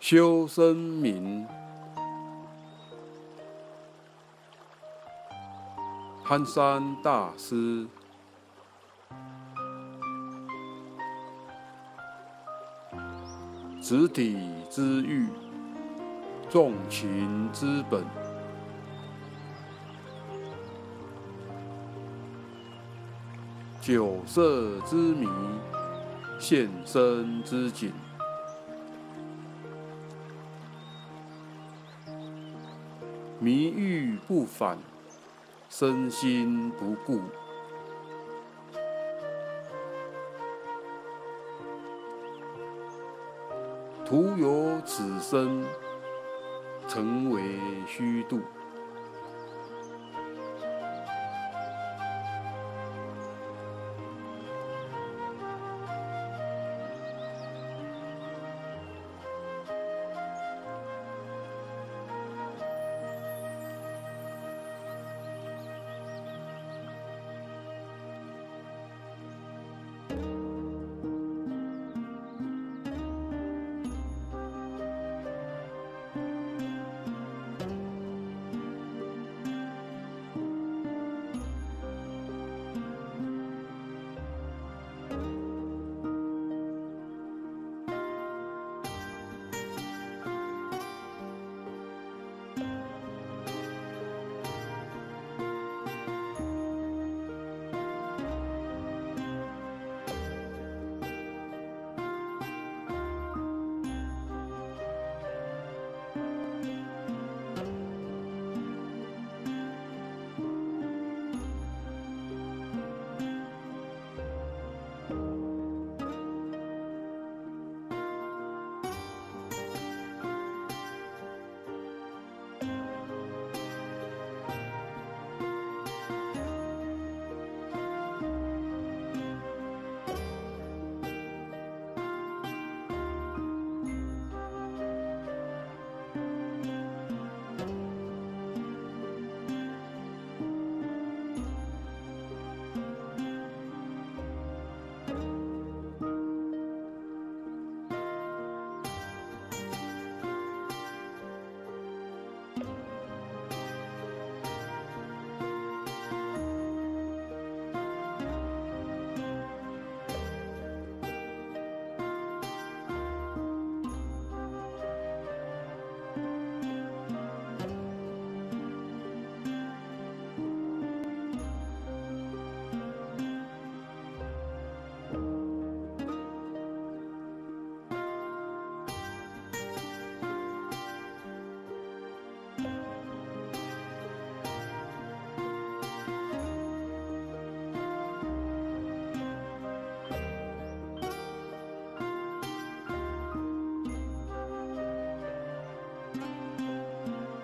[0.00, 1.46] 修身名，
[6.24, 7.86] 憨山大师，
[13.78, 14.38] 子体
[14.70, 15.28] 之欲，
[16.48, 18.02] 重情之本，
[23.82, 25.28] 酒色之迷，
[26.38, 27.92] 现身之景。
[33.42, 34.76] 迷欲不返，
[35.70, 37.22] 身心不顾，
[44.04, 45.64] 徒有此生，
[46.86, 47.42] 成为
[47.86, 48.40] 虚度。